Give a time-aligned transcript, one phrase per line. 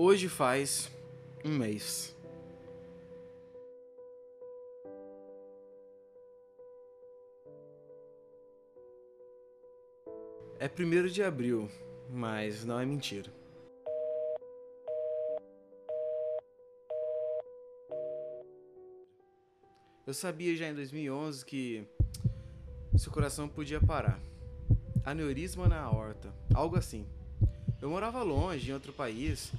[0.00, 0.88] Hoje faz
[1.44, 2.16] um mês.
[10.60, 11.68] É primeiro de abril,
[12.08, 13.28] mas não é mentira.
[20.06, 21.84] Eu sabia já em 2011 que
[22.96, 24.20] seu coração podia parar.
[25.04, 27.04] Aneurisma na aorta, algo assim.
[27.82, 29.50] Eu morava longe, em outro país,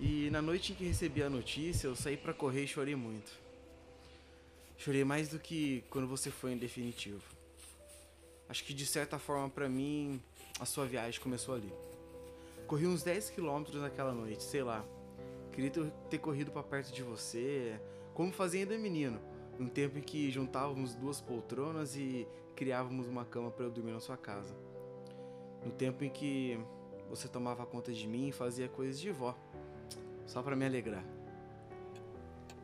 [0.00, 3.32] e na noite em que recebi a notícia, eu saí para correr e chorei muito.
[4.76, 7.22] Chorei mais do que quando você foi em definitivo.
[8.48, 10.22] Acho que de certa forma para mim,
[10.60, 11.72] a sua viagem começou ali.
[12.68, 14.84] Corri uns 10 quilômetros naquela noite, sei lá.
[15.52, 15.70] Queria
[16.08, 17.80] ter corrido para perto de você,
[18.14, 19.20] como fazia ainda menino,
[19.58, 24.00] num tempo em que juntávamos duas poltronas e criávamos uma cama para eu dormir na
[24.00, 24.54] sua casa.
[25.64, 26.56] No tempo em que
[27.10, 29.36] você tomava conta de mim e fazia coisas de vó
[30.28, 31.02] só para me alegrar.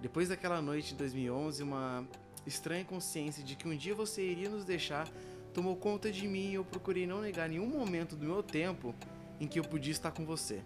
[0.01, 2.07] Depois daquela noite de 2011, uma
[2.47, 5.09] estranha consciência de que um dia você iria nos deixar
[5.55, 8.93] tomou conta de mim e eu procurei não negar nenhum momento do meu tempo
[9.41, 10.63] em que eu podia estar com você.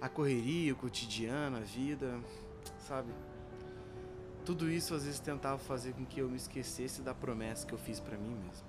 [0.00, 2.20] A correria, o cotidiano, a vida,
[2.86, 3.10] sabe?
[4.44, 7.78] Tudo isso às vezes tentava fazer com que eu me esquecesse da promessa que eu
[7.78, 8.66] fiz para mim mesmo.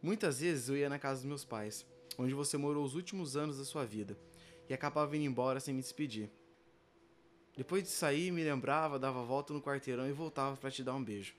[0.00, 1.84] Muitas vezes eu ia na casa dos meus pais,
[2.18, 4.18] onde você morou os últimos anos da sua vida
[4.68, 6.30] e acabava indo embora sem me despedir.
[7.56, 11.04] Depois de sair, me lembrava, dava volta no quarteirão e voltava para te dar um
[11.04, 11.34] beijo.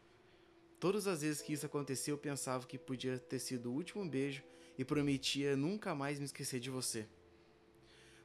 [0.80, 4.44] Todas as vezes que isso acontecia, eu pensava que podia ter sido o último beijo
[4.78, 7.08] e prometia nunca mais me esquecer de você.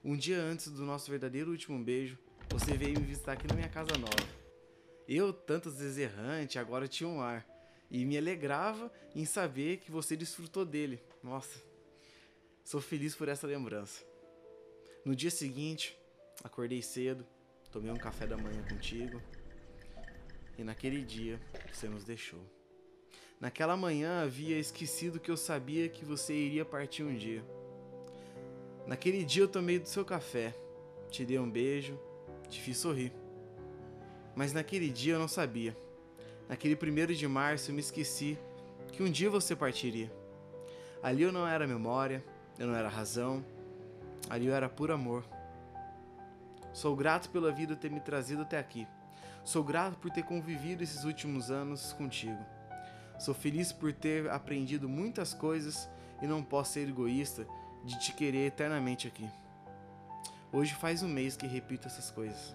[0.03, 2.19] Um dia antes do nosso verdadeiro último beijo,
[2.51, 4.29] você veio me visitar aqui na minha casa nova.
[5.07, 7.47] Eu, tantas vezes errante, agora tinha um ar.
[7.91, 11.01] E me alegrava em saber que você desfrutou dele.
[11.23, 11.63] Nossa,
[12.67, 14.05] sou feliz por essa lembrança.
[15.05, 15.97] No dia seguinte,
[16.43, 17.25] acordei cedo,
[17.71, 19.23] tomei um café da manhã contigo.
[20.59, 21.41] E naquele dia,
[21.73, 22.41] você nos deixou.
[23.41, 27.45] Naquela manhã havia esquecido que eu sabia que você iria partir um dia.
[28.85, 30.53] Naquele dia eu tomei do seu café,
[31.09, 31.97] te dei um beijo,
[32.49, 33.13] te fiz sorrir.
[34.35, 35.77] Mas naquele dia eu não sabia.
[36.49, 38.37] Naquele primeiro de março eu me esqueci
[38.91, 40.11] que um dia você partiria.
[41.01, 42.25] Ali eu não era memória,
[42.59, 43.45] eu não era razão,
[44.29, 45.25] Ali eu era puro amor.
[46.73, 48.87] Sou grato pela vida ter me trazido até aqui.
[49.45, 52.45] Sou grato por ter convivido esses últimos anos contigo.
[53.19, 55.89] Sou feliz por ter aprendido muitas coisas
[56.21, 57.47] e não posso ser egoísta
[57.85, 59.29] de te querer eternamente aqui.
[60.53, 62.55] Hoje faz um mês que repito essas coisas.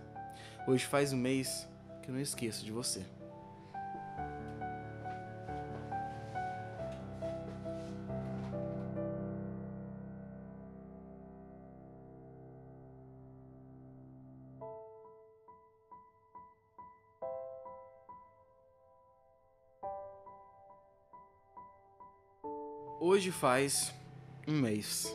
[0.68, 1.68] Hoje faz um mês
[2.04, 3.06] que eu não esqueço de você.
[23.04, 23.92] Hoje faz
[24.48, 25.12] um mês.